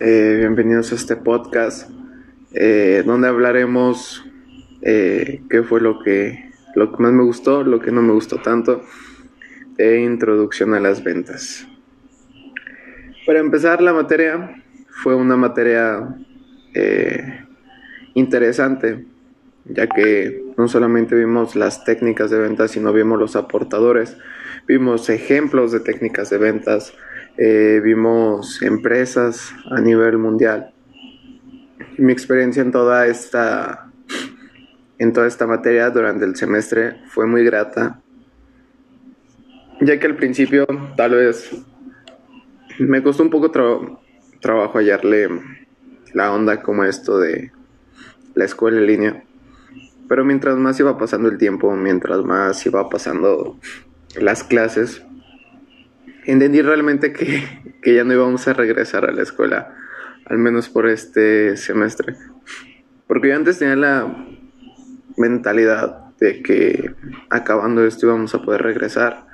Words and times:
Eh, 0.00 0.36
bienvenidos 0.38 0.92
a 0.92 0.94
este 0.94 1.16
podcast 1.16 1.90
eh, 2.52 3.02
donde 3.04 3.26
hablaremos 3.26 4.24
eh, 4.82 5.42
qué 5.50 5.62
fue 5.64 5.80
lo 5.80 5.98
que, 6.00 6.52
lo 6.76 6.92
que 6.92 7.02
más 7.02 7.12
me 7.12 7.24
gustó, 7.24 7.64
lo 7.64 7.80
que 7.80 7.90
no 7.90 8.00
me 8.00 8.12
gustó 8.12 8.36
tanto 8.36 8.84
e 9.76 9.98
introducción 9.98 10.74
a 10.74 10.80
las 10.80 11.02
ventas. 11.02 11.66
Para 13.26 13.40
empezar, 13.40 13.82
la 13.82 13.92
materia 13.92 14.62
fue 14.88 15.16
una 15.16 15.36
materia 15.36 16.16
interesante, 18.14 19.04
ya 19.64 19.88
que 19.88 20.44
no 20.56 20.68
solamente 20.68 21.16
vimos 21.16 21.56
las 21.56 21.84
técnicas 21.84 22.30
de 22.30 22.38
ventas, 22.38 22.70
sino 22.70 22.92
vimos 22.92 23.18
los 23.18 23.34
aportadores, 23.34 24.16
vimos 24.68 25.08
ejemplos 25.10 25.72
de 25.72 25.80
técnicas 25.80 26.30
de 26.30 26.38
ventas, 26.38 26.94
eh, 27.40 27.80
vimos 27.82 28.60
empresas 28.62 29.54
a 29.70 29.80
nivel 29.80 30.18
mundial. 30.18 30.74
mi 31.96 32.12
experiencia 32.12 32.62
en 32.62 32.72
toda 32.72 33.06
esta 33.06 33.90
en 34.98 35.12
toda 35.12 35.28
esta 35.28 35.46
materia 35.46 35.88
durante 35.90 36.24
el 36.24 36.34
semestre 36.34 37.00
fue 37.06 37.26
muy 37.26 37.44
grata, 37.44 38.00
ya 39.80 39.98
que 40.00 40.06
al 40.06 40.16
principio 40.16 40.66
tal 40.96 41.12
vez 41.12 41.50
me 42.80 43.02
costó 43.04 43.22
un 43.22 43.30
poco 43.30 43.52
trabajo 44.40 44.78
hallarle 44.78 45.28
la 46.14 46.32
onda 46.32 46.60
como 46.62 46.84
esto 46.84 47.18
de 47.18 47.52
la 48.34 48.44
escuela 48.44 48.78
en 48.78 48.86
línea. 48.86 49.24
Pero 50.08 50.24
mientras 50.24 50.56
más 50.56 50.80
iba 50.80 50.98
pasando 50.98 51.28
el 51.28 51.38
tiempo, 51.38 51.70
mientras 51.76 52.24
más 52.24 52.64
iba 52.66 52.88
pasando 52.88 53.56
las 54.16 54.42
clases, 54.42 55.04
entendí 56.32 56.60
realmente 56.60 57.12
que, 57.12 57.42
ya 57.84 58.04
no 58.04 58.12
íbamos 58.12 58.46
a 58.48 58.52
regresar 58.52 59.06
a 59.06 59.12
la 59.12 59.22
escuela, 59.22 59.74
al 60.26 60.38
menos 60.38 60.68
por 60.68 60.86
este 60.86 61.56
semestre. 61.56 62.14
Porque 63.06 63.28
yo 63.28 63.36
antes 63.36 63.58
tenía 63.58 63.76
la 63.76 64.26
mentalidad 65.16 66.14
de 66.20 66.42
que 66.42 66.94
acabando 67.30 67.84
esto 67.84 68.06
íbamos 68.06 68.34
a 68.34 68.42
poder 68.42 68.62
regresar, 68.62 69.26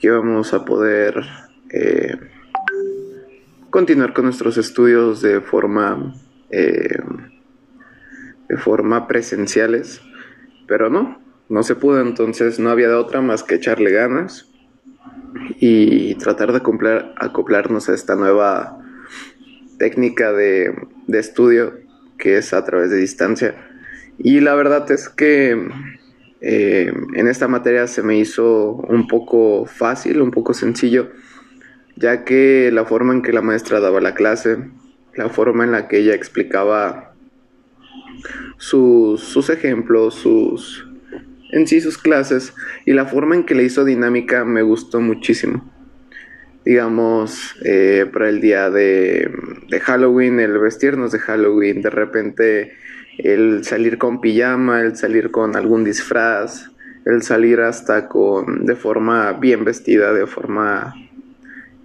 que 0.00 0.08
íbamos 0.08 0.52
a 0.54 0.64
poder 0.64 1.22
eh, 1.70 2.18
continuar 3.70 4.12
con 4.12 4.24
nuestros 4.24 4.58
estudios 4.58 5.22
de 5.22 5.40
forma 5.40 6.14
eh, 6.50 6.98
de 8.48 8.56
forma 8.56 9.06
presenciales, 9.06 10.02
pero 10.66 10.90
no, 10.90 11.22
no 11.48 11.62
se 11.62 11.76
pudo, 11.76 12.00
entonces 12.00 12.58
no 12.58 12.70
había 12.70 12.88
de 12.88 12.94
otra 12.94 13.20
más 13.20 13.44
que 13.44 13.54
echarle 13.54 13.92
ganas 13.92 14.53
y 15.58 16.14
tratar 16.16 16.52
de 16.52 16.58
acoplarnos 17.16 17.88
a 17.88 17.94
esta 17.94 18.16
nueva 18.16 18.78
técnica 19.78 20.32
de, 20.32 20.74
estudio 21.08 21.74
que 22.18 22.38
es 22.38 22.52
a 22.52 22.64
través 22.64 22.90
de 22.90 22.96
distancia. 22.96 23.54
Y 24.18 24.40
la 24.40 24.54
verdad 24.54 24.90
es 24.90 25.08
que 25.08 25.68
eh, 26.40 26.92
en 27.14 27.28
esta 27.28 27.48
materia 27.48 27.86
se 27.86 28.02
me 28.02 28.16
hizo 28.16 28.72
un 28.72 29.08
poco 29.08 29.66
fácil, 29.66 30.22
un 30.22 30.30
poco 30.30 30.54
sencillo, 30.54 31.10
ya 31.96 32.24
que 32.24 32.70
la 32.72 32.84
forma 32.84 33.12
en 33.12 33.22
que 33.22 33.32
la 33.32 33.42
maestra 33.42 33.80
daba 33.80 34.00
la 34.00 34.14
clase, 34.14 34.58
la 35.14 35.28
forma 35.28 35.64
en 35.64 35.72
la 35.72 35.88
que 35.88 35.98
ella 35.98 36.14
explicaba 36.14 37.14
sus, 38.56 39.20
sus 39.20 39.50
ejemplos, 39.50 40.14
sus, 40.14 40.86
en 41.54 41.68
sí 41.68 41.80
sus 41.80 41.98
clases 41.98 42.52
y 42.84 42.92
la 42.94 43.06
forma 43.06 43.36
en 43.36 43.44
que 43.44 43.54
le 43.54 43.62
hizo 43.62 43.84
dinámica 43.84 44.44
me 44.44 44.62
gustó 44.62 45.00
muchísimo. 45.00 45.64
Digamos, 46.64 47.54
eh, 47.64 48.10
para 48.12 48.28
el 48.28 48.40
día 48.40 48.70
de, 48.70 49.30
de 49.68 49.80
Halloween, 49.80 50.40
el 50.40 50.58
vestirnos 50.58 51.12
de 51.12 51.20
Halloween, 51.20 51.80
de 51.80 51.90
repente 51.90 52.72
el 53.18 53.64
salir 53.64 53.98
con 53.98 54.20
pijama, 54.20 54.80
el 54.80 54.96
salir 54.96 55.30
con 55.30 55.54
algún 55.54 55.84
disfraz, 55.84 56.70
el 57.04 57.22
salir 57.22 57.60
hasta 57.60 58.08
con 58.08 58.66
de 58.66 58.74
forma 58.74 59.32
bien 59.34 59.64
vestida, 59.64 60.12
de 60.12 60.26
forma, 60.26 60.94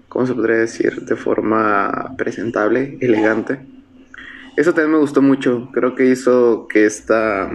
¿cómo 0.07 0.25
se 0.25 0.33
podría 0.33 0.57
decir? 0.57 1.01
De 1.01 1.15
forma 1.15 2.15
presentable, 2.17 2.97
elegante. 3.01 3.59
Eso 4.57 4.73
también 4.73 4.93
me 4.93 4.99
gustó 4.99 5.21
mucho. 5.21 5.69
Creo 5.73 5.93
que 5.93 6.07
hizo 6.07 6.67
que 6.67 6.87
esta 6.87 7.51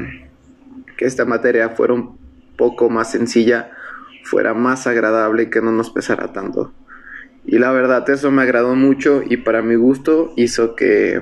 que 0.97 1.05
esta 1.07 1.25
materia 1.25 1.71
fuera 1.71 1.95
un 1.95 2.19
poco 2.57 2.91
más 2.91 3.11
sencilla, 3.11 3.71
fuera 4.25 4.55
más 4.55 4.87
agradable 4.87 5.45
y 5.45 5.51
que 5.51 5.61
no 5.61 5.73
nos 5.73 5.91
pesara 5.91 6.33
tanto. 6.33 6.73
Y 7.47 7.59
la 7.59 7.73
verdad, 7.73 8.09
eso 8.09 8.31
me 8.31 8.43
agradó 8.43 8.75
mucho 8.75 9.23
y 9.29 9.37
para 9.37 9.61
mi 9.63 9.75
gusto 9.75 10.33
hizo 10.37 10.75
que, 10.75 11.21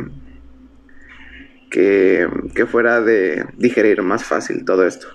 que, 1.71 2.29
fuera 2.71 3.01
de 3.01 3.45
digerir 3.57 4.03
más 4.03 4.25
fácil 4.25 4.65
todo 4.65 4.87
esto. 4.87 5.09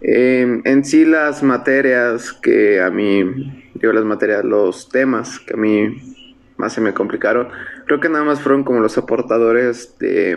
Em, 0.00 0.62
en 0.64 0.84
sí 0.84 1.04
las 1.04 1.42
materias 1.42 2.32
que 2.32 2.80
a 2.80 2.88
mí, 2.88 3.72
digo 3.74 3.92
las 3.92 4.04
materias, 4.04 4.44
los 4.44 4.88
temas 4.88 5.40
que 5.40 5.54
a 5.54 5.56
mí 5.56 6.14
más 6.56 6.72
se 6.72 6.80
me 6.80 6.94
complicaron, 6.94 7.48
creo 7.86 7.98
que 7.98 8.08
nada 8.08 8.24
más 8.24 8.40
fueron 8.40 8.62
como 8.62 8.80
los 8.80 8.96
aportadores 8.96 9.98
de, 9.98 10.36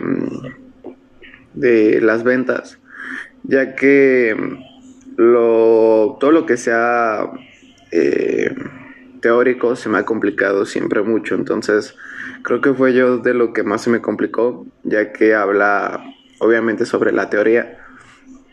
de 1.54 2.00
las 2.00 2.24
ventas 2.24 2.81
ya 3.44 3.74
que 3.74 4.36
lo, 5.16 6.16
todo 6.20 6.30
lo 6.30 6.46
que 6.46 6.56
sea 6.56 7.30
eh, 7.90 8.54
teórico 9.20 9.76
se 9.76 9.88
me 9.88 9.98
ha 9.98 10.04
complicado 10.04 10.66
siempre 10.66 11.02
mucho, 11.02 11.34
entonces 11.34 11.96
creo 12.42 12.60
que 12.60 12.74
fue 12.74 12.92
yo 12.92 13.18
de 13.18 13.34
lo 13.34 13.52
que 13.52 13.62
más 13.62 13.82
se 13.82 13.90
me 13.90 14.00
complicó, 14.00 14.66
ya 14.82 15.12
que 15.12 15.34
habla 15.34 16.04
obviamente 16.38 16.86
sobre 16.86 17.12
la 17.12 17.30
teoría 17.30 17.78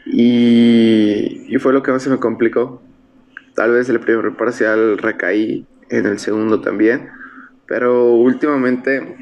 y, 0.05 1.45
y 1.47 1.57
fue 1.57 1.73
lo 1.73 1.83
que 1.83 1.91
más 1.91 2.03
se 2.03 2.09
me 2.09 2.17
complicó. 2.17 2.81
Tal 3.55 3.71
vez 3.71 3.89
el 3.89 3.99
primer 3.99 4.35
parcial 4.37 4.97
recaí 4.97 5.65
en 5.89 6.05
el 6.05 6.19
segundo 6.19 6.61
también, 6.61 7.09
pero 7.67 8.13
últimamente 8.13 9.17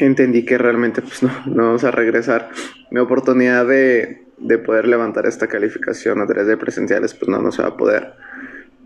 entendí 0.00 0.44
que 0.44 0.58
realmente 0.58 1.00
pues 1.02 1.22
no, 1.22 1.30
no 1.46 1.66
vamos 1.66 1.84
a 1.84 1.90
regresar. 1.90 2.50
Mi 2.90 3.00
oportunidad 3.00 3.66
de, 3.66 4.23
de 4.38 4.58
poder 4.58 4.86
levantar 4.86 5.26
esta 5.26 5.46
calificación 5.46 6.20
a 6.20 6.26
través 6.26 6.46
de 6.46 6.56
presenciales, 6.56 7.14
pues 7.14 7.28
no, 7.28 7.40
no 7.40 7.52
se 7.52 7.62
va 7.62 7.68
a 7.68 7.76
poder. 7.76 8.14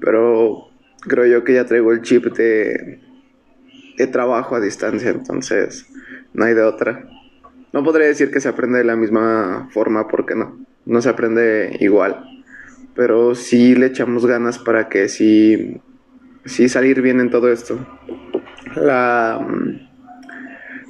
Pero 0.01 0.69
creo 1.01 1.27
yo 1.27 1.45
que 1.45 1.55
ya 1.55 1.65
traigo 1.65 1.93
el 1.93 2.03
chip 2.03 2.27
de, 2.37 3.01
de 3.97 4.07
trabajo 4.07 4.57
a 4.57 4.61
distancia, 4.61 5.11
entonces 5.11 5.87
no 6.33 6.45
hay 6.45 6.55
de 6.55 6.63
otra. 6.63 7.09
No 7.73 7.83
podría 7.85 8.07
decir 8.07 8.31
que 8.31 8.41
se 8.41 8.49
aprende 8.49 8.79
de 8.79 8.85
la 8.85 8.97
misma 8.97 9.69
forma, 9.73 10.09
porque 10.09 10.35
no, 10.35 10.59
no 10.87 11.03
se 11.03 11.09
aprende 11.09 11.77
igual. 11.81 12.25
Pero 12.95 13.35
sí 13.35 13.75
le 13.75 13.87
echamos 13.87 14.27
ganas 14.27 14.59
para 14.59 14.89
que 14.89 15.09
sí, 15.09 15.81
sí 16.45 16.69
salir 16.69 17.03
bien 17.03 17.21
en 17.21 17.31
todo 17.31 17.53
esto. 17.53 17.79
La, 18.75 19.47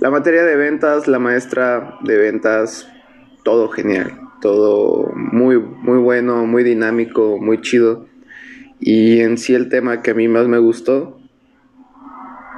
la 0.00 0.10
materia 0.10 0.44
de 0.44 0.56
ventas, 0.56 1.08
la 1.08 1.18
maestra 1.18 1.98
de 2.04 2.16
ventas, 2.16 2.88
todo 3.42 3.68
genial 3.68 4.27
todo 4.40 5.12
muy, 5.14 5.58
muy 5.58 5.98
bueno, 5.98 6.46
muy 6.46 6.64
dinámico, 6.64 7.38
muy 7.38 7.60
chido. 7.60 8.06
Y 8.80 9.20
en 9.20 9.38
sí 9.38 9.54
el 9.54 9.68
tema 9.68 10.02
que 10.02 10.12
a 10.12 10.14
mí 10.14 10.28
más 10.28 10.46
me 10.46 10.58
gustó, 10.58 11.18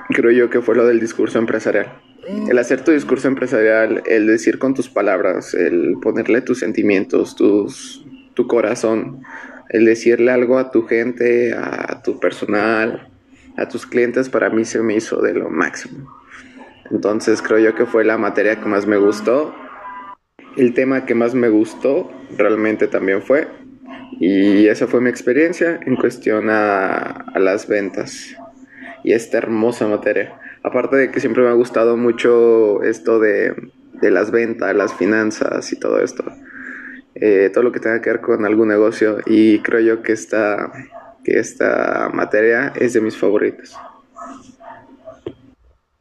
creo 0.08 0.30
yo 0.30 0.50
que 0.50 0.60
fue 0.60 0.74
lo 0.74 0.86
del 0.86 1.00
discurso 1.00 1.38
empresarial. 1.38 2.00
El 2.48 2.58
hacer 2.58 2.84
tu 2.84 2.92
discurso 2.92 3.28
empresarial, 3.28 4.02
el 4.06 4.26
decir 4.26 4.58
con 4.58 4.74
tus 4.74 4.88
palabras, 4.88 5.54
el 5.54 5.96
ponerle 6.02 6.42
tus 6.42 6.58
sentimientos, 6.58 7.34
tus, 7.34 8.04
tu 8.34 8.46
corazón, 8.46 9.22
el 9.70 9.84
decirle 9.84 10.30
algo 10.30 10.58
a 10.58 10.70
tu 10.70 10.86
gente, 10.86 11.54
a 11.54 12.02
tu 12.02 12.20
personal, 12.20 13.08
a 13.56 13.68
tus 13.68 13.86
clientes, 13.86 14.28
para 14.28 14.50
mí 14.50 14.64
se 14.64 14.82
me 14.82 14.94
hizo 14.94 15.22
de 15.22 15.34
lo 15.34 15.48
máximo. 15.48 16.20
Entonces 16.90 17.40
creo 17.40 17.58
yo 17.58 17.74
que 17.74 17.86
fue 17.86 18.04
la 18.04 18.18
materia 18.18 18.60
que 18.60 18.68
más 18.68 18.86
me 18.86 18.98
gustó 18.98 19.54
el 20.56 20.74
tema 20.74 21.06
que 21.06 21.14
más 21.14 21.34
me 21.34 21.48
gustó 21.48 22.10
realmente 22.36 22.86
también 22.86 23.22
fue. 23.22 23.48
Y 24.18 24.66
esa 24.66 24.86
fue 24.86 25.00
mi 25.00 25.08
experiencia 25.08 25.80
en 25.86 25.96
cuestión 25.96 26.48
a, 26.50 27.24
las 27.36 27.66
ventas 27.66 28.36
y 29.02 29.12
esta 29.12 29.38
hermosa 29.38 29.86
materia. 29.86 30.38
Aparte 30.62 30.96
de 30.96 31.10
que 31.10 31.20
siempre 31.20 31.42
me 31.42 31.48
ha 31.48 31.54
gustado 31.54 31.96
mucho 31.96 32.82
esto 32.82 33.18
de, 33.18 33.54
las 34.02 34.30
ventas, 34.30 34.74
las 34.74 34.94
finanzas 34.94 35.72
y 35.72 35.78
todo 35.78 36.00
esto. 36.00 36.24
Eh, 37.14 37.50
todo 37.52 37.64
lo 37.64 37.72
que 37.72 37.80
tenga 37.80 38.00
que 38.00 38.10
ver 38.10 38.20
con 38.20 38.44
algún 38.44 38.68
negocio 38.68 39.18
y 39.26 39.58
creo 39.60 39.80
yo 39.80 40.02
que 40.02 40.12
esta, 40.12 40.70
que 41.24 41.38
esta 41.38 42.10
materia 42.12 42.72
es 42.76 42.92
de 42.92 43.00
mis 43.00 43.16
favoritos. 43.16 43.76